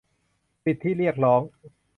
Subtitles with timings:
[0.63, 1.41] สิทธิเรียกร้อง